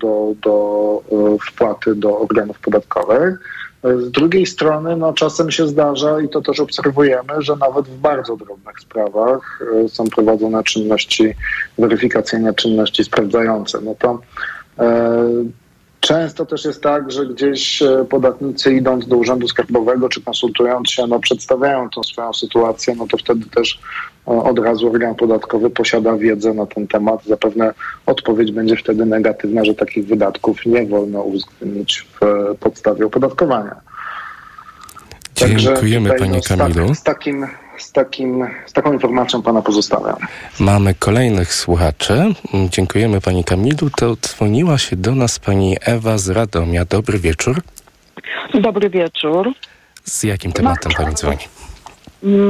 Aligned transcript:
do, 0.00 0.34
do 0.42 1.38
wpłaty 1.46 1.94
do 1.94 2.20
organów 2.20 2.58
podatkowych. 2.58 3.38
Z 3.84 4.10
drugiej 4.10 4.46
strony, 4.46 4.96
no, 4.96 5.12
czasem 5.12 5.50
się 5.50 5.68
zdarza, 5.68 6.20
i 6.20 6.28
to 6.28 6.42
też 6.42 6.60
obserwujemy, 6.60 7.32
że 7.38 7.56
nawet 7.56 7.86
w 7.86 7.98
bardzo 7.98 8.36
drobnych 8.36 8.80
sprawach 8.80 9.62
są 9.88 10.04
prowadzone 10.04 10.64
czynności 10.64 11.34
weryfikacyjne, 11.78 12.54
czynności 12.54 13.04
sprawdzające. 13.04 13.80
No 13.80 13.94
to 13.98 14.20
Często 16.12 16.46
też 16.46 16.64
jest 16.64 16.82
tak, 16.82 17.12
że 17.12 17.26
gdzieś 17.26 17.82
e, 17.82 18.04
podatnicy 18.10 18.74
idąc 18.74 19.06
do 19.06 19.16
Urzędu 19.16 19.48
Skarbowego 19.48 20.08
czy 20.08 20.22
konsultując 20.22 20.90
się, 20.90 21.06
no, 21.06 21.20
przedstawiają 21.20 21.90
tą 21.90 22.02
swoją 22.02 22.32
sytuację, 22.32 22.94
no 22.94 23.06
to 23.06 23.16
wtedy 23.16 23.46
też 23.46 23.80
e, 24.28 24.30
od 24.30 24.58
razu 24.58 24.90
organ 24.90 25.14
podatkowy 25.14 25.70
posiada 25.70 26.16
wiedzę 26.16 26.54
na 26.54 26.66
ten 26.66 26.86
temat. 26.86 27.24
Zapewne 27.24 27.74
odpowiedź 28.06 28.52
będzie 28.52 28.76
wtedy 28.76 29.06
negatywna, 29.06 29.64
że 29.64 29.74
takich 29.74 30.06
wydatków 30.06 30.66
nie 30.66 30.86
wolno 30.86 31.22
uwzględnić 31.22 32.06
w 32.20 32.24
e, 32.24 32.54
podstawie 32.60 33.06
opodatkowania. 33.06 33.76
Dziękujemy 35.34 36.08
Także 36.08 36.24
Panie 36.26 36.40
no, 36.50 36.56
Kamilu. 36.56 36.94
Z, 36.94 37.02
takim 37.02 37.46
z, 37.92 37.94
takim, 37.94 38.46
z 38.66 38.72
taką 38.72 38.92
informacją 38.92 39.42
pana 39.42 39.62
pozostawiam. 39.62 40.16
Mamy 40.60 40.94
kolejnych 40.94 41.54
słuchaczy. 41.54 42.34
Dziękujemy 42.70 43.20
pani 43.20 43.44
Kamilu. 43.44 43.90
To 43.96 44.16
dzwoniła 44.16 44.78
się 44.78 44.96
do 44.96 45.14
nas 45.14 45.38
pani 45.38 45.76
Ewa 45.80 46.18
z 46.18 46.28
Radomia. 46.28 46.84
Dobry 46.84 47.18
wieczór. 47.18 47.62
Dobry 48.54 48.90
wieczór. 48.90 49.52
Z 50.04 50.22
jakim 50.22 50.52
tematem 50.52 50.92
pani 50.96 51.14
dzwoni? 51.14 51.38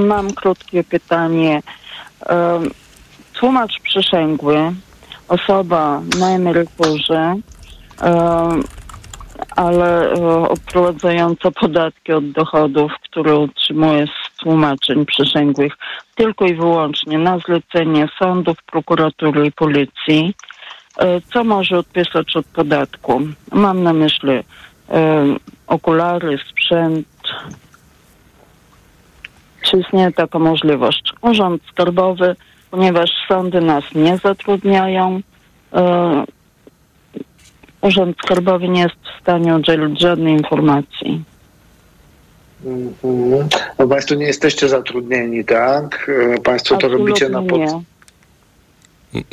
Mam 0.07 0.33
krótkie 0.33 0.85
pytanie. 0.85 1.63
Tłumacz 3.33 3.81
przysięgły, 3.83 4.73
osoba 5.29 6.01
na 6.19 6.31
emeryturze, 6.31 7.37
ale 9.57 10.13
odprowadzająca 10.49 11.51
podatki 11.51 12.13
od 12.13 12.31
dochodów, 12.31 12.93
które 13.05 13.35
otrzymuje 13.35 14.07
z 14.07 14.32
tłumaczeń 14.43 15.07
przysięgłych 15.07 15.73
tylko 16.15 16.45
i 16.45 16.55
wyłącznie 16.55 17.19
na 17.19 17.39
zlecenie 17.39 18.09
sądów, 18.19 18.57
prokuratury 18.63 19.47
i 19.47 19.53
policji, 19.53 20.35
e, 20.99 21.21
co 21.21 21.45
może 21.45 21.79
odpisać 21.79 22.37
od 22.37 22.47
podatku. 22.47 23.21
Mam 23.53 23.83
na 23.83 23.93
myśli 23.93 24.33
e, 24.33 24.45
okulary, 25.67 26.39
sprzęt. 26.51 27.09
Czy 29.63 29.77
istnieje 29.77 30.13
taka 30.13 30.39
możliwość? 30.39 31.13
Urząd 31.21 31.63
Skarbowy, 31.73 32.37
ponieważ 32.71 33.11
sądy 33.29 33.61
nas 33.61 33.85
nie 33.95 34.19
zatrudniają, 34.19 35.21
e, 35.73 36.25
Urząd 37.83 38.17
Skarbowy 38.25 38.69
nie 38.69 38.81
jest 38.81 38.95
w 38.95 39.21
stanie 39.21 39.55
udzielić 39.57 40.01
żadnej 40.01 40.33
informacji. 40.33 41.23
Mhm. 42.65 43.49
No 43.79 43.89
Państwo 43.89 44.15
nie 44.15 44.27
jesteście 44.27 44.69
zatrudnieni, 44.69 45.45
tak? 45.45 46.11
E, 46.35 46.41
państwo 46.41 46.77
to 46.77 46.89
robicie 46.89 47.29
na 47.29 47.43
pod... 47.43 47.61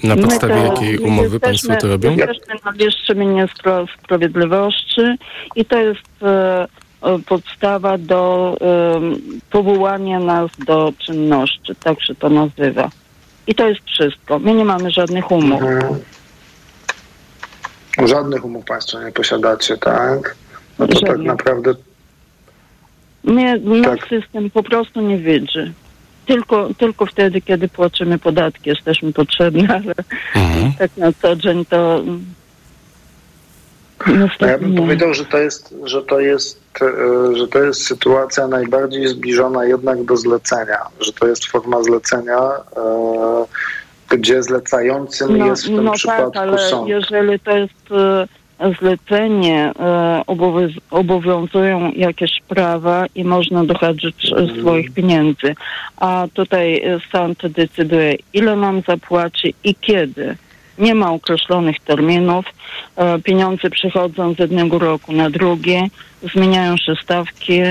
Na 0.04 0.16
podstawie 0.16 0.54
to, 0.54 0.64
jakiej 0.64 0.98
umowy 0.98 1.40
Państwo 1.40 1.76
to 1.76 1.88
robią? 1.88 2.16
Jesteśmy 2.16 2.56
na 2.66 2.72
wierzchminie 2.72 3.48
Sprawiedliwości 4.04 5.02
i 5.56 5.66
to 5.66 5.78
jest 5.78 6.24
e, 6.24 6.68
podstawa 7.26 7.98
do 7.98 8.56
e, 8.62 9.02
powołania 9.52 10.20
nas 10.20 10.52
do 10.66 10.94
czynności, 10.98 11.76
tak 11.84 12.04
się 12.04 12.16
to 12.16 12.30
nazywa. 12.30 12.90
I 13.48 13.56
to 13.56 13.70
jest 13.70 13.82
wszystko. 13.86 14.40
My 14.40 14.54
nie 14.54 14.66
mamy 14.66 14.92
żadnych 14.92 15.32
umów. 15.32 15.62
Mhm. 15.62 16.00
Żadnych 18.06 18.46
umów 18.46 18.66
Państwo 18.66 19.04
nie 19.04 19.12
posiadacie, 19.12 19.78
tak? 19.78 20.36
No 20.80 20.88
to 20.88 21.00
tak 21.00 21.18
naprawdę 21.18 21.74
mnie 23.23 23.58
nasz 23.58 24.00
tak. 24.00 24.09
system 24.09 24.50
po 24.50 24.64
prostu 24.64 25.02
nie 25.02 25.17
widzi. 25.17 25.73
Tylko, 26.26 26.70
tylko 26.77 27.05
wtedy, 27.05 27.42
kiedy 27.42 27.67
płacimy 27.67 28.20
podatki, 28.20 28.70
jesteśmy 28.70 29.14
potrzebni, 29.14 29.67
ale 29.77 29.94
mhm. 30.36 30.73
tak 30.80 30.98
na 30.98 31.14
co 31.14 31.36
dzień 31.36 31.66
to. 31.66 32.04
No 34.08 34.48
ja 34.48 34.58
bym 34.58 34.71
nie. 34.71 34.77
powiedział, 34.77 35.14
że 35.14 35.26
to 35.26 35.38
jest, 35.38 35.76
że 35.83 36.04
to 36.04 36.20
jest, 36.20 36.61
e, 36.82 37.36
że 37.36 37.48
to 37.48 37.64
jest 37.64 37.88
sytuacja 37.88 38.48
najbardziej 38.48 39.08
zbliżona 39.08 39.65
jednak 39.65 40.04
do 40.04 40.17
zlecenia, 40.17 40.77
że 40.99 41.14
to 41.14 41.27
jest 41.27 41.45
forma 41.45 41.83
zlecenia, 41.83 42.39
e, 42.77 44.17
gdzie 44.17 44.44
zlecającym 44.44 45.38
no, 45.38 45.45
jest 45.45 45.64
w 45.64 45.65
tym 45.65 45.83
no 45.83 45.92
tak, 45.92 45.98
przypadku 45.98 46.32
tak, 46.32 46.44
ale 46.44 46.58
sąd. 46.58 46.88
Jeżeli 46.88 47.39
to 47.39 47.58
jest 47.58 47.92
e, 47.92 48.27
zlecenie 48.80 49.71
e, 49.80 50.21
obowiązują 50.92 51.92
jakieś 51.92 52.31
prawa 52.47 53.05
i 53.15 53.23
można 53.23 53.64
dochodzić 53.64 54.31
mhm. 54.31 54.59
swoich 54.61 54.93
pieniędzy. 54.93 55.55
A 55.97 56.27
tutaj 56.33 56.83
sąd 57.11 57.47
decyduje, 57.47 58.15
ile 58.33 58.55
nam 58.55 58.81
zapłaci 58.87 59.53
i 59.64 59.75
kiedy. 59.75 60.36
Nie 60.77 60.95
ma 60.95 61.11
określonych 61.11 61.80
terminów. 61.80 62.45
E, 62.95 63.20
pieniądze 63.20 63.70
przychodzą 63.70 64.33
z 64.33 64.39
jednego 64.39 64.80
roku 64.80 65.14
na 65.14 65.30
drugie. 65.30 65.87
Zmieniają 66.33 66.77
się 66.77 66.93
stawki 67.03 67.61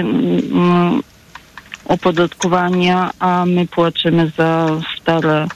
opodatkowania, 1.85 3.11
a 3.19 3.47
my 3.47 3.67
płacimy 3.67 4.31
za 4.37 4.69
stare 5.01 5.47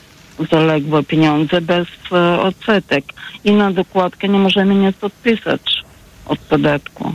zaległe 0.51 1.03
pieniądze 1.03 1.61
bez 1.61 1.87
e, 2.11 2.39
odsetek. 2.39 3.05
I 3.43 3.51
na 3.51 3.71
dokładkę 3.71 4.27
nie 4.27 4.39
możemy 4.39 4.75
nic 4.75 5.03
odpisać 5.03 5.83
od 6.25 6.39
podatku. 6.39 7.13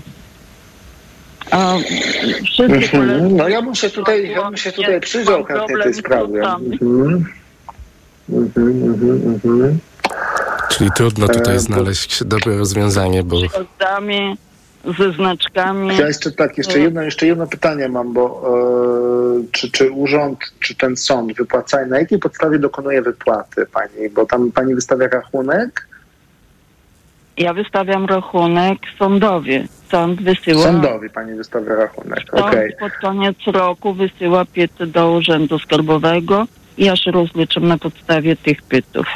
A 1.51 1.75
mhm. 2.59 3.37
No 3.37 3.49
ja 3.49 3.63
bym 3.63 3.75
się 3.75 3.91
tutaj, 3.91 4.31
ja 4.31 4.45
bym 4.45 4.57
się 4.57 4.73
tutaj 4.73 5.01
przyjrzał 5.01 5.45
chętnie 5.45 5.77
tej 5.83 5.95
sprawie. 5.95 6.43
Mhm. 6.43 7.25
Mhm, 8.29 8.95
mhm. 9.27 9.79
Czyli 10.69 10.91
trudno 10.97 11.29
tutaj 11.29 11.57
e, 11.57 11.61
znaleźć 11.61 12.25
dobre 12.25 12.59
rozwiązanie, 12.59 13.23
bo 13.23 13.37
ze 14.85 15.13
znaczkami. 15.13 15.97
Ja 15.97 16.07
jeszcze 16.07 16.33
tak, 16.33 16.59
jeszcze 16.59 16.79
jedno, 16.79 17.03
jeszcze 17.03 17.27
jedno 17.27 17.47
pytanie 17.47 17.89
mam, 17.89 18.13
bo 18.13 18.43
e, 19.41 19.45
czy, 19.53 19.71
czy 19.71 19.91
urząd, 19.91 20.39
czy 20.61 20.75
ten 20.75 20.97
sąd 20.97 21.33
wypłaca, 21.33 21.87
na 21.87 21.99
jakiej 21.99 22.19
podstawie 22.19 22.59
dokonuje 22.59 23.03
wypłaty 23.03 23.67
pani? 23.67 24.11
Bo 24.11 24.27
tam 24.27 24.53
pani 24.53 24.75
wystawia 24.75 25.09
rachunek? 25.09 25.87
Ja 27.37 27.55
wystawiam 27.55 28.07
rachunek 28.07 28.79
sądowi. 28.99 29.69
Sąd 29.91 30.23
wysyła. 30.23 30.63
Sądowi 30.63 31.11
pani 31.11 31.35
wystawia 31.35 31.75
rachunek. 31.75 32.19
Sąd 32.31 32.43
okay. 32.43 32.73
pod 32.81 32.93
koniec 32.93 33.37
roku 33.47 33.95
wysyła 33.95 34.45
pyty 34.45 34.87
do 34.87 35.13
Urzędu 35.13 35.59
Skarbowego 35.59 36.47
i 36.79 36.85
ja 36.85 36.97
się 36.97 37.11
rozliczam 37.11 37.69
na 37.69 37.79
podstawie 37.79 38.37
tych 38.37 38.63
pytów. 38.63 39.07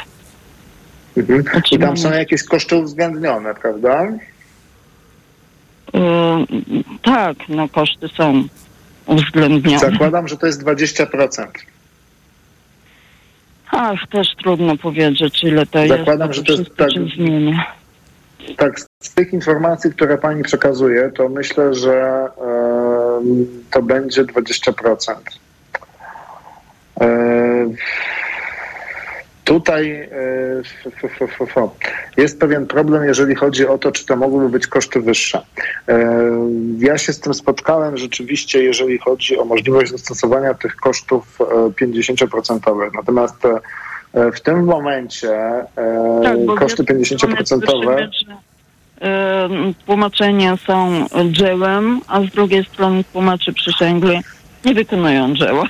Mhm. 1.17 1.43
I 1.71 1.79
tam 1.79 1.97
są 1.97 2.11
jakieś 2.11 2.43
koszty 2.43 2.75
uwzględnione, 2.75 3.53
prawda? 3.53 4.07
Yy, 5.93 6.01
tak, 7.01 7.37
no 7.49 7.69
koszty 7.69 8.07
są 8.07 8.43
uwzględnione. 9.05 9.79
Zakładam, 9.79 10.27
że 10.27 10.37
to 10.37 10.45
jest 10.45 10.63
20%. 10.63 11.47
Ach, 13.71 14.07
też 14.11 14.27
trudno 14.43 14.77
powiedzieć, 14.77 15.43
ile 15.43 15.65
to 15.65 15.79
Zakładam, 15.79 15.87
jest. 15.87 15.99
Zakładam, 15.99 16.33
że 16.33 16.43
to 16.43 16.51
jest 16.51 16.75
tak, 16.75 16.89
zmienia. 17.15 17.73
Tak, 18.57 18.79
z 18.99 19.13
tych 19.13 19.33
informacji, 19.33 19.91
które 19.91 20.17
pani 20.17 20.43
przekazuje, 20.43 21.11
to 21.15 21.29
myślę, 21.29 21.73
że 21.73 22.27
to 23.71 23.81
będzie 23.81 24.23
20%. 24.23 25.15
Tutaj 29.43 29.91
e, 29.91 30.07
jest 32.17 32.39
pewien 32.39 32.67
problem, 32.67 33.03
jeżeli 33.03 33.35
chodzi 33.35 33.67
o 33.67 33.77
to, 33.77 33.91
czy 33.91 34.05
to 34.05 34.15
mogłyby 34.15 34.49
być 34.49 34.67
koszty 34.67 35.01
wyższe. 35.01 35.41
E, 35.87 36.19
ja 36.77 36.97
się 36.97 37.13
z 37.13 37.19
tym 37.19 37.33
spotkałem 37.33 37.97
rzeczywiście, 37.97 38.63
jeżeli 38.63 38.97
chodzi 38.97 39.37
o 39.37 39.45
możliwość 39.45 39.91
zastosowania 39.91 40.53
tych 40.53 40.75
kosztów 40.75 41.39
50%. 41.81 42.87
E, 42.87 42.89
Natomiast 42.95 43.35
w 44.33 44.39
tym 44.39 44.63
momencie 44.63 45.39
tak, 46.23 46.37
koszty 46.59 46.83
50%. 46.83 48.09
Tłumaczenia 49.85 50.57
są 50.57 51.07
dziełem, 51.31 52.01
a 52.07 52.21
z 52.21 52.29
drugiej 52.29 52.65
strony 52.65 53.03
tłumaczy 53.03 53.53
przysięgli 53.53 54.19
nie 54.65 54.73
wykonują 54.73 55.35
dzieła. 55.35 55.63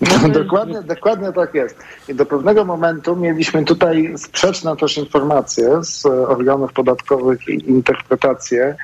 No, 0.00 0.28
dokładnie, 0.28 0.82
dokładnie 0.82 1.32
tak 1.32 1.54
jest. 1.54 1.78
I 2.08 2.14
do 2.14 2.26
pewnego 2.26 2.64
momentu 2.64 3.16
mieliśmy 3.16 3.64
tutaj 3.64 4.14
sprzeczne 4.16 4.76
też 4.76 4.98
informacje 4.98 5.84
z 5.84 6.06
organów 6.06 6.72
podatkowych 6.72 7.48
i 7.48 7.70
interpretacje 7.70 8.76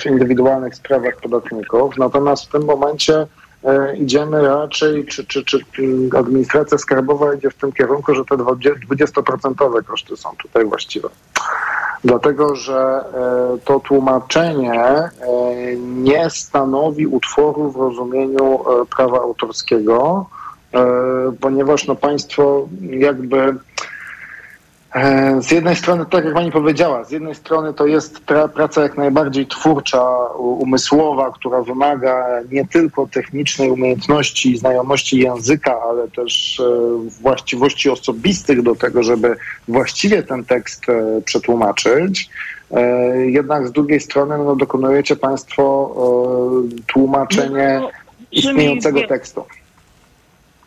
w 0.00 0.06
indywidualnych 0.06 0.74
sprawach 0.74 1.16
podatników. 1.16 1.96
Natomiast 1.98 2.44
w 2.44 2.48
tym 2.48 2.64
momencie 2.64 3.26
e, 3.64 3.96
idziemy 3.96 4.42
raczej, 4.42 5.06
czy, 5.06 5.24
czy, 5.26 5.44
czy 5.44 5.58
administracja 6.18 6.78
skarbowa 6.78 7.34
idzie 7.34 7.50
w 7.50 7.54
tym 7.54 7.72
kierunku, 7.72 8.14
że 8.14 8.24
te 8.24 8.34
20% 8.34 9.84
koszty 9.84 10.16
są 10.16 10.30
tutaj 10.42 10.64
właściwe. 10.64 11.08
Dlatego 12.04 12.54
że 12.54 13.04
to 13.64 13.80
tłumaczenie 13.80 15.10
nie 15.80 16.30
stanowi 16.30 17.06
utworu 17.06 17.70
w 17.70 17.76
rozumieniu 17.76 18.58
prawa 18.96 19.18
autorskiego, 19.20 20.26
ponieważ 21.40 21.86
no, 21.86 21.94
państwo 21.94 22.68
jakby 22.80 23.54
E, 23.69 23.69
z 25.40 25.50
jednej 25.50 25.76
strony, 25.76 26.06
tak 26.10 26.24
jak 26.24 26.34
pani 26.34 26.52
powiedziała, 26.52 27.04
z 27.04 27.10
jednej 27.10 27.34
strony 27.34 27.74
to 27.74 27.86
jest 27.86 28.20
praca 28.54 28.82
jak 28.82 28.96
najbardziej 28.96 29.46
twórcza, 29.46 30.26
umysłowa, 30.36 31.32
która 31.32 31.62
wymaga 31.62 32.26
nie 32.52 32.66
tylko 32.66 33.06
technicznej 33.06 33.70
umiejętności 33.70 34.50
i 34.50 34.58
znajomości 34.58 35.18
języka, 35.18 35.80
ale 35.90 36.08
też 36.08 36.60
e, 36.60 36.64
właściwości 37.22 37.90
osobistych 37.90 38.62
do 38.62 38.74
tego, 38.74 39.02
żeby 39.02 39.36
właściwie 39.68 40.22
ten 40.22 40.44
tekst 40.44 40.88
e, 40.88 41.22
przetłumaczyć. 41.24 42.30
Jednak 43.26 43.68
z 43.68 43.72
drugiej 43.72 44.00
strony 44.00 44.38
no, 44.38 44.56
dokonujecie 44.56 45.16
państwo 45.16 45.94
tłumaczenie 46.86 47.78
no, 47.80 47.90
istniejącego 48.32 49.06
tekstu 49.06 49.44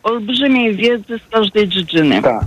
olbrzymiej 0.04 0.76
wiedzy 0.76 1.20
z 1.28 1.32
każdej 1.32 1.68
dziedziny. 1.68 2.22
Tak, 2.22 2.44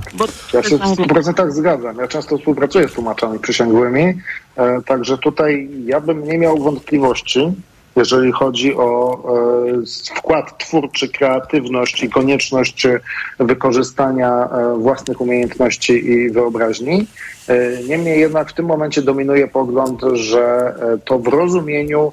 ja 0.55 0.62
się 0.62 0.76
w 0.76 0.81
100% 0.81 1.50
zgadzam. 1.50 1.97
Ja 1.97 2.08
często 2.08 2.38
współpracuję 2.38 2.88
z 2.88 2.93
tłumaczami 2.93 3.38
przysięgłymi, 3.38 4.14
e, 4.56 4.82
także 4.87 5.19
tutaj 5.19 5.69
ja 5.85 6.00
bym 6.00 6.25
nie 6.25 6.38
miał 6.38 6.58
wątpliwości, 6.58 7.53
jeżeli 7.97 8.32
chodzi 8.32 8.75
o 8.75 9.19
e, 10.12 10.17
wkład 10.17 10.58
twórczy, 10.58 11.08
kreatywność 11.08 12.03
i 12.03 12.11
konieczność 12.11 12.87
wykorzystania 13.38 14.49
e, 14.49 14.79
własnych 14.79 15.20
umiejętności 15.20 16.11
i 16.11 16.31
wyobraźni. 16.31 17.06
E, 17.49 17.82
niemniej 17.88 18.20
jednak 18.20 18.50
w 18.50 18.55
tym 18.55 18.67
momencie 18.67 19.02
dominuje 19.02 19.49
pogląd, 19.49 20.00
że 20.12 20.75
e, 20.94 20.99
to 21.05 21.19
w 21.19 21.26
rozumieniu 21.29 22.12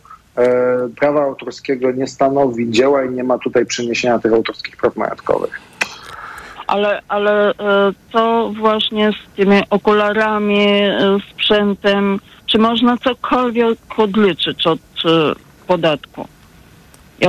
prawa 0.99 1.21
autorskiego 1.23 1.91
nie 1.91 2.07
stanowi 2.07 2.71
dzieła 2.71 3.03
i 3.03 3.09
nie 3.09 3.23
ma 3.23 3.37
tutaj 3.37 3.65
przeniesienia 3.65 4.19
tych 4.19 4.33
autorskich 4.33 4.77
praw 4.77 4.95
majątkowych. 4.95 5.61
Ale, 6.67 7.01
ale 7.07 7.49
e, 7.49 7.53
co 8.13 8.51
właśnie 8.59 9.11
z 9.11 9.35
tymi 9.35 9.61
okularami, 9.69 10.67
e, 10.67 11.17
sprzętem? 11.31 12.19
Czy 12.45 12.57
można 12.57 12.97
cokolwiek 12.97 13.79
odliczyć 13.97 14.67
od 14.67 14.79
podatku? 15.67 16.27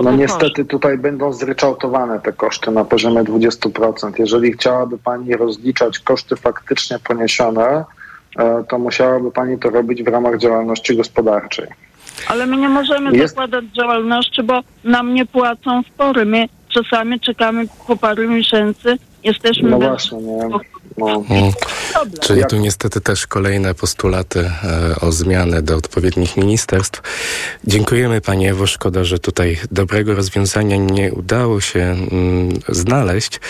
no 0.02 0.12
niestety 0.12 0.64
tutaj 0.64 0.98
będą 0.98 1.32
zryczałtowane 1.32 2.20
te 2.20 2.32
koszty 2.32 2.70
na 2.70 2.84
poziomie 2.84 3.24
20%. 3.24 4.12
Jeżeli 4.18 4.52
chciałaby 4.52 4.98
Pani 4.98 5.36
rozliczać 5.36 5.98
koszty 5.98 6.36
faktycznie 6.36 6.98
poniesione, 6.98 7.84
to 8.68 8.78
musiałaby 8.78 9.30
Pani 9.30 9.58
to 9.58 9.70
robić 9.70 10.02
w 10.02 10.08
ramach 10.08 10.38
działalności 10.38 10.96
gospodarczej. 10.96 11.66
Ale 12.28 12.46
my 12.46 12.56
nie 12.56 12.68
możemy 12.68 13.16
jest... 13.16 13.34
zakładać 13.34 13.64
działalności, 13.64 14.42
bo 14.42 14.60
nam 14.84 15.14
nie 15.14 15.26
płacą 15.26 15.82
spory. 15.82 16.24
My 16.24 16.48
czasami 16.68 17.20
czekamy 17.20 17.64
po 17.86 17.96
parę 17.96 18.26
miesięcy, 18.26 18.98
jesteśmy 19.24 19.70
no 19.70 19.78
bez... 19.78 19.88
Właśnie, 19.88 20.18
nie. 20.18 20.48
No. 20.98 21.24
Hmm. 21.28 21.52
Czyli 22.20 22.42
tu 22.50 22.56
niestety 22.56 23.00
też 23.00 23.26
kolejne 23.26 23.74
postulaty 23.74 24.50
e, 24.64 25.00
o 25.00 25.12
zmianę 25.12 25.62
do 25.62 25.76
odpowiednich 25.76 26.36
ministerstw. 26.36 27.02
Dziękujemy 27.64 28.20
Pani 28.20 28.48
Ewo. 28.48 28.66
Szkoda, 28.66 29.04
że 29.04 29.18
tutaj 29.18 29.58
dobrego 29.70 30.14
rozwiązania 30.14 30.76
nie 30.76 31.12
udało 31.12 31.60
się 31.60 31.80
mm, 31.80 32.48
znaleźć. 32.68 33.40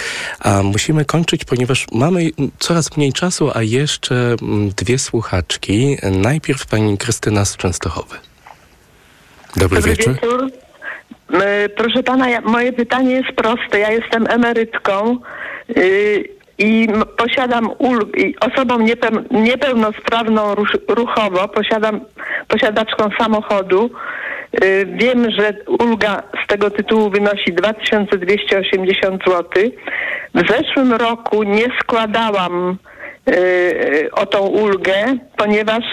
A 0.40 0.62
musimy 0.62 1.04
kończyć, 1.04 1.44
ponieważ 1.44 1.86
mamy 1.92 2.30
coraz 2.58 2.96
mniej 2.96 3.12
czasu, 3.12 3.50
a 3.54 3.62
jeszcze 3.62 4.36
mm, 4.42 4.70
dwie 4.76 4.98
słuchaczki. 4.98 5.96
Najpierw 6.10 6.66
Pani 6.66 6.98
Krystyna 6.98 7.44
z 7.44 7.56
Częstochowy. 7.56 8.16
Dobry, 9.56 9.76
Dobry 9.76 9.90
wieczór. 9.90 10.14
wieczór. 10.14 10.50
Proszę 11.76 12.02
pana, 12.02 12.28
ja, 12.28 12.40
moje 12.40 12.72
pytanie 12.72 13.14
jest 13.14 13.32
proste. 13.32 13.78
Ja 13.78 13.90
jestem 13.90 14.26
emerytką 14.30 15.16
yy, 15.68 16.24
i 16.58 16.88
posiadam 17.16 17.70
ulg, 17.78 18.18
i 18.18 18.36
osobą 18.40 18.78
niepełnosprawną 19.30 20.54
ruchowo, 20.88 21.48
posiadam 21.48 22.00
posiadaczką 22.48 23.10
samochodu. 23.18 23.90
Yy, 24.62 24.86
wiem, 24.86 25.30
że 25.30 25.54
ulga 25.78 26.22
z 26.44 26.46
tego 26.46 26.70
tytułu 26.70 27.10
wynosi 27.10 27.52
2280 27.52 29.22
zł. 29.26 29.62
W 30.34 30.50
zeszłym 30.50 30.92
roku 30.92 31.42
nie 31.42 31.66
składałam 31.80 32.78
yy, 33.26 34.10
o 34.12 34.26
tą 34.26 34.38
ulgę, 34.38 35.16
ponieważ 35.36 35.84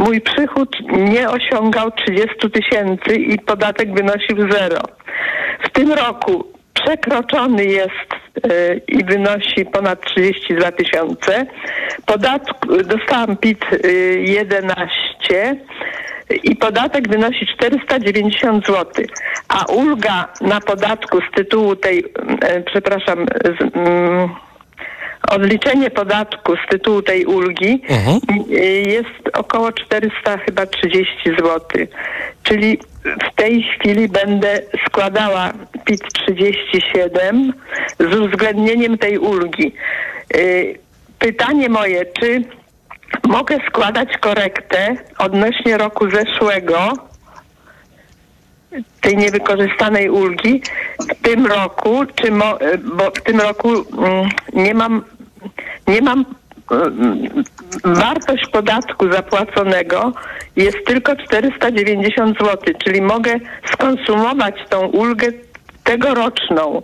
Mój 0.00 0.20
przychód 0.20 0.76
nie 0.92 1.30
osiągał 1.30 1.90
30 1.90 2.50
tysięcy 2.52 3.14
i 3.14 3.38
podatek 3.38 3.94
wynosił 3.94 4.50
zero. 4.50 4.80
W 5.64 5.68
tym 5.68 5.92
roku 5.92 6.44
przekroczony 6.74 7.64
jest 7.64 8.10
yy, 8.44 8.80
i 8.88 9.04
wynosi 9.04 9.64
ponad 9.72 10.04
32 10.04 10.72
tysiące. 10.72 11.46
Podatku 12.06 12.68
dostałam 12.84 13.36
PIT 13.36 13.64
yy, 13.84 13.90
11 14.20 15.56
i 16.42 16.56
podatek 16.56 17.08
wynosi 17.08 17.46
490 17.56 18.66
zł, 18.66 19.04
a 19.48 19.64
ulga 19.64 20.28
na 20.40 20.60
podatku 20.60 21.18
z 21.20 21.36
tytułu 21.36 21.76
tej, 21.76 21.96
yy, 21.96 22.62
przepraszam, 22.66 23.26
z, 23.44 23.76
mm, 23.76 24.28
odliczenie 25.30 25.90
podatku 25.90 26.52
z 26.56 26.70
tytułu 26.70 27.02
tej 27.02 27.26
ulgi 27.26 27.82
uh-huh. 27.88 28.50
jest 28.88 29.36
około 29.38 29.72
400 29.72 30.38
chyba 30.38 30.66
30 30.66 31.06
zł. 31.24 31.60
Czyli 32.42 32.78
w 33.04 33.34
tej 33.34 33.62
chwili 33.62 34.08
będę 34.08 34.62
składała 34.86 35.52
PIT 35.84 36.00
37 36.12 37.52
z 38.00 38.14
uwzględnieniem 38.16 38.98
tej 38.98 39.18
ulgi. 39.18 39.72
Y, 40.36 40.78
pytanie 41.18 41.68
moje, 41.68 42.06
czy 42.06 42.44
mogę 43.28 43.58
składać 43.68 44.08
korektę 44.20 44.96
odnośnie 45.18 45.78
roku 45.78 46.10
zeszłego 46.10 46.92
tej 49.00 49.16
niewykorzystanej 49.16 50.10
ulgi 50.10 50.62
w 51.00 51.22
tym 51.22 51.46
roku, 51.46 52.04
czy 52.14 52.30
mo, 52.30 52.58
bo 52.96 53.10
w 53.10 53.22
tym 53.22 53.40
roku 53.40 53.68
mm, 53.72 54.28
nie 54.52 54.74
mam, 54.74 55.04
nie 55.88 56.02
mam 56.02 56.24
mm, 56.70 57.44
wartość 57.84 58.46
podatku 58.52 59.12
zapłaconego 59.12 60.12
jest 60.56 60.86
tylko 60.86 61.16
490 61.16 62.38
zł, 62.38 62.74
czyli 62.84 63.02
mogę 63.02 63.36
skonsumować 63.72 64.54
tą 64.68 64.86
ulgę 64.86 65.26
tegoroczną 65.84 66.82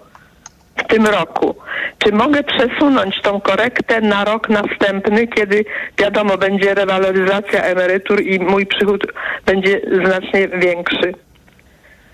w 0.77 0.87
tym 0.87 1.07
roku. 1.07 1.57
Czy 1.99 2.13
mogę 2.13 2.43
przesunąć 2.43 3.23
tą 3.23 3.41
korektę 3.41 4.01
na 4.01 4.25
rok 4.25 4.49
następny, 4.49 5.27
kiedy 5.27 5.65
wiadomo 5.99 6.39
będzie 6.39 6.75
rewaloryzacja 6.75 7.63
emerytur 7.63 8.23
i 8.23 8.41
mój 8.41 8.67
przychód 8.67 9.07
będzie 9.47 9.81
znacznie 10.05 10.49
większy? 10.49 11.26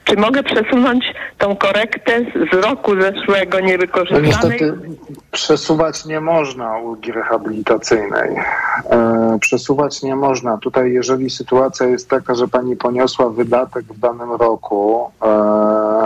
Czy 0.05 0.17
mogę 0.17 0.43
przesunąć 0.43 1.15
tą 1.39 1.57
korektę 1.57 2.21
z 2.53 2.65
roku 2.65 2.93
zeszłego 3.01 3.61
niewykorzystanej? 3.61 4.31
No 4.31 4.39
niestety 4.39 4.75
przesuwać 5.31 6.05
nie 6.05 6.21
można 6.21 6.79
ulgi 6.79 7.13
rehabilitacyjnej. 7.13 8.37
E, 8.91 9.39
przesuwać 9.41 10.03
nie 10.03 10.17
można. 10.17 10.59
Tutaj 10.59 10.93
jeżeli 10.93 11.31
sytuacja 11.31 11.87
jest 11.87 12.09
taka, 12.09 12.35
że 12.35 12.49
pani 12.49 12.77
poniosła 12.77 13.31
wydatek 13.31 13.85
w 13.85 13.99
danym 13.99 14.33
roku, 14.33 15.11
e, 15.23 15.27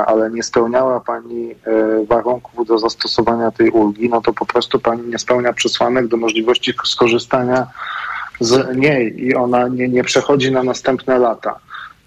ale 0.07 0.31
nie 0.31 0.43
spełniała 0.43 1.01
pani 1.01 1.51
e, 1.51 1.57
warunków 2.07 2.67
do 2.67 2.79
zastosowania 2.79 3.51
tej 3.51 3.71
ulgi, 3.71 4.09
no 4.09 4.21
to 4.21 4.33
po 4.33 4.47
prostu 4.47 4.79
pani 4.79 5.09
nie 5.09 5.19
spełnia 5.19 5.53
przesłanek 5.53 6.07
do 6.07 6.17
możliwości 6.17 6.75
skorzystania 6.85 7.67
z 8.41 8.77
niej 8.77 9.25
i 9.25 9.35
ona 9.35 9.69
nie, 9.69 9.89
nie 9.89 10.05
przechodzi 10.05 10.53
na 10.53 10.63
następne 10.63 11.19
lata. 11.19 11.59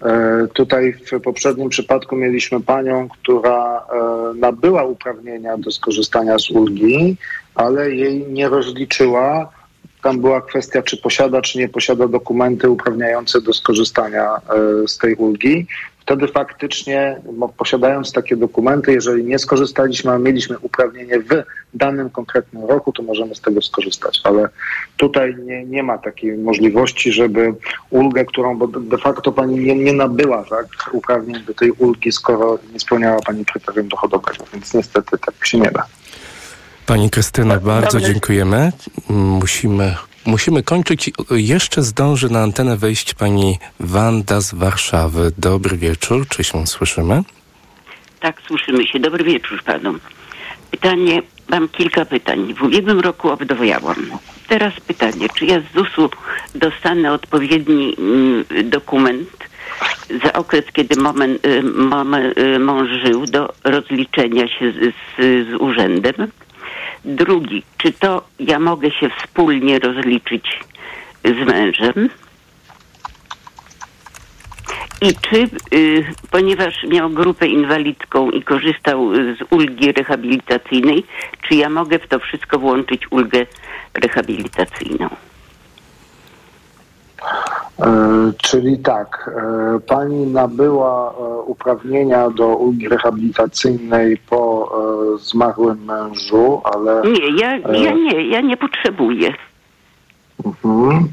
E, 0.04 0.46
tutaj 0.52 0.92
w 0.92 1.20
poprzednim 1.20 1.68
przypadku 1.68 2.16
mieliśmy 2.16 2.60
panią, 2.60 3.08
która 3.08 3.78
e, 3.78 4.34
nabyła 4.34 4.84
uprawnienia 4.84 5.58
do 5.58 5.70
skorzystania 5.70 6.38
z 6.38 6.50
ulgi, 6.50 7.16
ale 7.54 7.90
jej 7.94 8.26
nie 8.26 8.48
rozliczyła. 8.48 9.52
Tam 10.02 10.20
była 10.20 10.40
kwestia, 10.40 10.82
czy 10.82 10.96
posiada, 10.96 11.42
czy 11.42 11.58
nie 11.58 11.68
posiada 11.68 12.08
dokumenty 12.08 12.70
uprawniające 12.70 13.40
do 13.40 13.52
skorzystania 13.52 14.34
e, 14.34 14.88
z 14.88 14.98
tej 14.98 15.14
ulgi 15.14 15.66
wtedy 16.10 16.28
faktycznie 16.28 17.20
posiadając 17.56 18.12
takie 18.12 18.36
dokumenty, 18.36 18.92
jeżeli 18.92 19.24
nie 19.24 19.38
skorzystaliśmy, 19.38 20.10
a 20.12 20.18
mieliśmy 20.18 20.58
uprawnienie 20.58 21.18
w 21.20 21.28
danym 21.74 22.10
konkretnym 22.10 22.64
roku, 22.64 22.92
to 22.92 23.02
możemy 23.02 23.34
z 23.34 23.40
tego 23.40 23.62
skorzystać. 23.62 24.20
Ale 24.24 24.48
tutaj 24.96 25.36
nie, 25.44 25.64
nie 25.64 25.82
ma 25.82 25.98
takiej 25.98 26.38
możliwości, 26.38 27.12
żeby 27.12 27.54
ulgę, 27.90 28.24
którą 28.24 28.58
bo 28.58 28.66
de 28.66 28.98
facto 28.98 29.32
pani 29.32 29.58
nie, 29.58 29.74
nie 29.74 29.92
nabyła 29.92 30.44
tak, 30.44 30.66
uprawnień 30.92 31.44
do 31.44 31.54
tej 31.54 31.70
ulgi, 31.70 32.12
skoro 32.12 32.58
nie 32.72 32.80
spełniała 32.80 33.18
pani 33.26 33.44
kryterium 33.44 33.88
dochodowego, 33.88 34.44
więc 34.52 34.74
niestety 34.74 35.18
tak 35.18 35.46
się 35.46 35.58
nie 35.58 35.70
da. 35.70 35.86
Pani 36.86 37.10
Krystyna, 37.10 37.60
bardzo 37.60 38.00
dziękujemy. 38.00 38.72
Musimy 39.08 39.96
musimy 40.26 40.62
kończyć. 40.62 41.10
Jeszcze 41.30 41.82
zdąży 41.82 42.30
na 42.30 42.42
antenę 42.42 42.76
wejść 42.76 43.14
pani 43.14 43.58
Wanda 43.80 44.40
z 44.40 44.54
Warszawy. 44.54 45.32
Dobry 45.38 45.76
wieczór, 45.76 46.28
czy 46.28 46.44
się 46.44 46.66
słyszymy? 46.66 47.22
Tak, 48.20 48.42
słyszymy 48.46 48.86
się. 48.86 48.98
Dobry 48.98 49.24
wieczór 49.24 49.62
panom. 49.62 50.00
Pytanie, 50.70 51.22
mam 51.48 51.68
kilka 51.68 52.04
pytań. 52.04 52.54
W 52.54 52.62
ubiegłym 52.62 53.00
roku 53.00 53.30
obdowiałam. 53.30 53.96
Teraz 54.48 54.80
pytanie, 54.86 55.26
czy 55.34 55.46
ja 55.46 55.60
z 55.60 55.74
ZUS-u 55.74 56.10
dostanę 56.54 57.12
odpowiedni 57.12 57.96
mm, 57.98 58.44
dokument 58.70 59.28
za 60.24 60.32
okres, 60.32 60.64
kiedy 60.72 61.00
moment, 61.00 61.46
y, 61.46 61.62
y, 62.38 62.58
mąż 62.58 62.88
żył 63.04 63.26
do 63.26 63.52
rozliczenia 63.64 64.48
się 64.48 64.72
z, 64.72 64.76
z, 64.76 65.48
z 65.48 65.54
urzędem? 65.60 66.14
Drugi, 67.04 67.62
czy 67.78 67.92
to 67.92 68.24
ja 68.38 68.58
mogę 68.58 68.90
się 68.90 69.10
wspólnie 69.10 69.78
rozliczyć 69.78 70.60
z 71.24 71.46
mężem? 71.46 72.08
I 75.02 75.14
czy, 75.14 75.48
y, 75.76 76.04
ponieważ 76.30 76.84
miał 76.84 77.10
grupę 77.10 77.46
inwalidzką 77.46 78.30
i 78.30 78.42
korzystał 78.42 79.14
z 79.14 79.52
ulgi 79.52 79.92
rehabilitacyjnej, 79.92 81.04
czy 81.48 81.54
ja 81.54 81.68
mogę 81.68 81.98
w 81.98 82.08
to 82.08 82.18
wszystko 82.18 82.58
włączyć 82.58 83.12
ulgę 83.12 83.46
rehabilitacyjną? 83.94 85.08
E, 87.80 88.32
czyli 88.36 88.78
tak, 88.78 89.30
e, 89.36 89.80
pani 89.80 90.26
nabyła 90.26 91.12
e, 91.12 91.40
uprawnienia 91.40 92.30
do 92.30 92.46
ulgi 92.46 92.88
rehabilitacyjnej 92.88 94.16
po 94.16 94.59
zmarłym 95.18 95.84
mężu, 95.84 96.62
ale. 96.64 97.02
Nie, 97.04 97.40
ja, 97.40 97.56
ja 97.56 97.92
nie, 97.92 98.28
ja 98.28 98.40
nie 98.40 98.56
potrzebuję. 98.56 99.34
Mhm. 100.44 101.08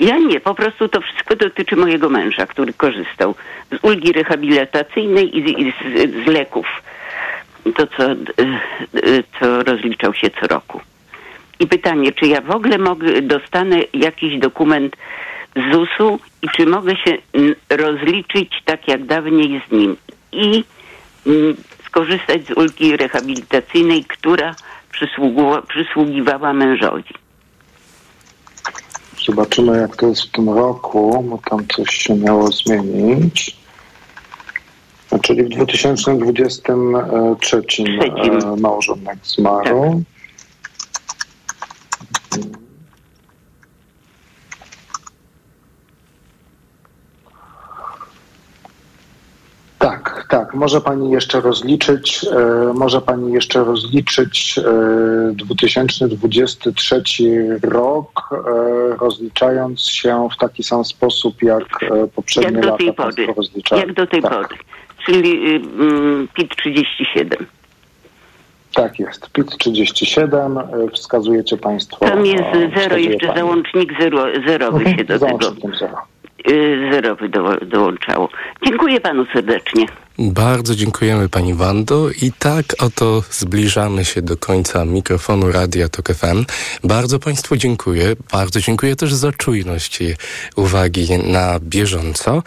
Ja 0.00 0.18
nie, 0.18 0.40
po 0.40 0.54
prostu 0.54 0.88
to 0.88 1.00
wszystko 1.00 1.36
dotyczy 1.36 1.76
mojego 1.76 2.08
męża, 2.08 2.46
który 2.46 2.72
korzystał 2.72 3.34
z 3.72 3.84
ulgi 3.84 4.12
rehabilitacyjnej 4.12 5.38
i 5.38 5.42
z, 5.42 5.58
i 5.58 5.72
z, 5.72 6.24
z 6.24 6.26
leków. 6.26 6.66
To, 7.76 7.86
co, 7.86 8.02
e, 8.02 8.14
e, 8.14 9.22
co 9.40 9.62
rozliczał 9.62 10.14
się 10.14 10.30
co 10.30 10.46
roku. 10.46 10.80
I 11.60 11.66
pytanie, 11.66 12.12
czy 12.12 12.26
ja 12.26 12.40
w 12.40 12.50
ogóle 12.50 12.78
mogę, 12.78 13.22
dostanę 13.22 13.76
jakiś 13.94 14.38
dokument 14.38 14.96
z 15.56 15.72
ZUS-u 15.72 16.18
i 16.42 16.48
czy 16.48 16.66
mogę 16.66 16.96
się 16.96 17.18
rozliczyć 17.68 18.62
tak 18.64 18.88
jak 18.88 19.04
dawniej 19.04 19.62
z 19.68 19.72
nim 19.72 19.96
i 20.32 20.64
mm, 21.26 21.56
skorzystać 21.92 22.46
z 22.46 22.50
ulgi 22.50 22.96
rehabilitacyjnej, 22.96 24.04
która 24.04 24.54
przysługiwa, 24.92 25.62
przysługiwała 25.62 26.52
mężowi. 26.52 27.04
Zobaczymy, 29.26 29.78
jak 29.78 29.96
to 29.96 30.06
jest 30.06 30.22
w 30.22 30.30
tym 30.30 30.48
roku, 30.48 31.24
bo 31.28 31.38
tam 31.50 31.66
coś 31.76 31.94
się 31.94 32.16
miało 32.16 32.48
zmienić. 32.52 33.56
Czyli 35.22 35.42
w 35.42 35.48
2023 35.48 37.36
Trzecim. 37.40 37.86
e, 37.86 38.56
małżonek 38.56 39.18
zmarł. 39.22 40.02
Tak. 50.32 50.54
Może 50.54 50.80
pani 50.80 51.10
jeszcze 51.10 51.40
rozliczyć, 51.40 52.24
e, 52.24 52.72
może 52.74 53.00
pani 53.00 53.32
jeszcze 53.32 53.64
rozliczyć 53.64 54.58
e, 54.58 55.32
2023 55.34 57.02
rok, 57.62 58.30
e, 58.32 58.96
rozliczając 58.96 59.80
się 59.80 60.28
w 60.34 60.36
taki 60.36 60.62
sam 60.62 60.84
sposób, 60.84 61.42
jak 61.42 61.82
e, 61.82 62.06
poprzednie 62.06 62.52
Jak 62.52 62.66
do 62.66 62.76
tej 62.76 62.86
lata 62.86 63.02
pory. 63.02 63.26
Jak 63.72 63.92
do 63.92 64.06
tej 64.06 64.22
tak, 64.22 64.32
pory. 64.32 64.60
Czyli 65.06 65.48
y, 65.48 65.60
mm, 65.82 66.28
PIT 66.34 66.56
37. 66.56 67.46
Tak 68.74 68.98
jest. 68.98 69.30
PIT 69.30 69.56
37, 69.58 70.58
e, 70.58 70.64
wskazujecie 70.94 71.56
państwo. 71.56 72.06
Tam 72.06 72.26
jest 72.26 72.42
e, 72.42 72.70
zero, 72.80 72.96
jeszcze 72.96 73.26
pani. 73.26 73.38
załącznik 73.38 74.00
zero, 74.00 74.24
zerowy 74.46 74.84
się 74.84 75.04
do 75.04 75.18
tego 75.18 75.52
zero. 75.78 75.96
y, 76.50 76.90
zerowy 76.92 77.28
do, 77.28 77.56
dołączało. 77.56 78.28
Dziękuję 78.66 79.00
panu 79.00 79.26
serdecznie. 79.32 79.86
Bardzo 80.18 80.74
dziękujemy 80.74 81.28
Pani 81.28 81.54
Wando 81.54 82.10
i 82.10 82.32
tak 82.38 82.64
oto 82.78 83.22
zbliżamy 83.30 84.04
się 84.04 84.22
do 84.22 84.36
końca 84.36 84.84
mikrofonu 84.84 85.52
Radia 85.52 85.88
Tok 85.88 86.08
FM. 86.14 86.44
Bardzo 86.84 87.18
Państwu 87.18 87.56
dziękuję. 87.56 88.16
Bardzo 88.32 88.60
dziękuję 88.60 88.96
też 88.96 89.14
za 89.14 89.32
czujność 89.32 90.00
i 90.00 90.14
uwagi 90.56 91.08
na 91.18 91.60
bieżąco. 91.60 92.42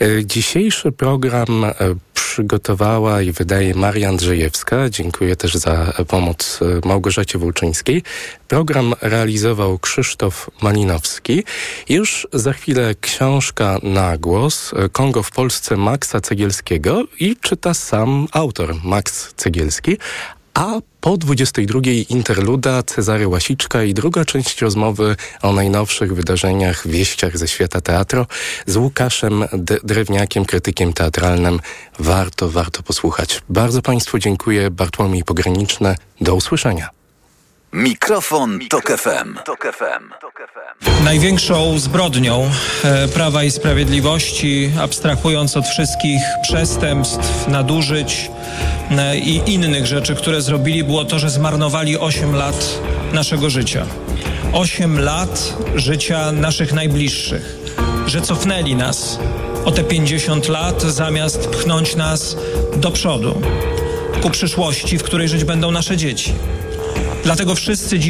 E, 0.00 0.26
Dzisiejszy 0.26 0.92
program 0.92 1.64
e, 1.64 1.74
przygotowała 2.14 3.22
i 3.22 3.32
wydaje 3.32 3.74
Maria 3.74 4.08
Andrzejewska. 4.08 4.90
Dziękuję 4.90 5.36
też 5.36 5.54
za 5.54 5.92
pomoc 6.08 6.60
e, 6.62 6.88
Małgorzacie 6.88 7.38
Włóczyńskiej. 7.38 8.02
Program 8.48 8.94
realizował 9.00 9.78
Krzysztof 9.78 10.50
Malinowski. 10.62 11.44
Już 11.88 12.28
za 12.32 12.52
chwilę 12.52 12.94
książka 13.00 13.78
na 13.82 14.18
głos 14.18 14.72
e, 14.74 14.88
Kongo 14.88 15.22
w 15.22 15.30
Polsce 15.30 15.76
Maxa 15.76 16.20
Cegielskiego 16.20 17.04
i 17.20 17.36
czyta 17.36 17.74
sam 17.74 18.28
autor 18.32 18.74
Max 18.84 19.34
Cegielski. 19.36 19.96
A 20.54 20.80
po 21.00 21.16
22 21.16 21.80
interluda 22.08 22.82
Cezary 22.82 23.28
Łasiczka 23.28 23.82
i 23.82 23.94
druga 23.94 24.24
część 24.24 24.60
rozmowy 24.60 25.16
o 25.42 25.52
najnowszych 25.52 26.14
wydarzeniach, 26.14 26.88
wieściach 26.88 27.38
ze 27.38 27.48
świata 27.48 27.80
teatru 27.80 28.26
z 28.66 28.76
Łukaszem 28.76 29.44
D- 29.52 29.78
Drewniakiem, 29.84 30.44
krytykiem 30.44 30.92
teatralnym. 30.92 31.60
Warto, 31.98 32.48
warto 32.48 32.82
posłuchać. 32.82 33.42
Bardzo 33.48 33.82
Państwu 33.82 34.18
dziękuję. 34.18 34.70
Bartłomiej 34.70 35.24
Pograniczny. 35.24 35.96
Do 36.20 36.34
usłyszenia. 36.34 37.01
Mikrofon, 37.72 38.58
Tok 38.68 38.92
FM. 38.98 40.08
Największą 41.04 41.78
zbrodnią 41.78 42.50
e, 42.84 43.08
Prawa 43.08 43.44
i 43.44 43.50
Sprawiedliwości, 43.50 44.70
abstrahując 44.80 45.56
od 45.56 45.66
wszystkich 45.66 46.20
przestępstw, 46.42 47.48
nadużyć 47.48 48.30
e, 48.90 49.18
i 49.18 49.54
innych 49.54 49.86
rzeczy, 49.86 50.14
które 50.14 50.42
zrobili, 50.42 50.84
było 50.84 51.04
to, 51.04 51.18
że 51.18 51.30
zmarnowali 51.30 51.98
8 51.98 52.34
lat 52.34 52.78
naszego 53.12 53.50
życia. 53.50 53.86
8 54.52 55.00
lat 55.00 55.54
życia 55.74 56.32
naszych 56.32 56.72
najbliższych, 56.72 57.56
że 58.06 58.20
cofnęli 58.20 58.74
nas 58.74 59.18
o 59.64 59.72
te 59.72 59.84
50 59.84 60.48
lat, 60.48 60.82
zamiast 60.82 61.48
pchnąć 61.48 61.96
nas 61.96 62.36
do 62.76 62.90
przodu, 62.90 63.42
ku 64.22 64.30
przyszłości, 64.30 64.98
w 64.98 65.02
której 65.02 65.28
żyć 65.28 65.44
będą 65.44 65.70
nasze 65.70 65.96
dzieci. 65.96 66.34
Dlatego 67.24 67.54
wszyscy 67.54 67.98
dziś 67.98 68.00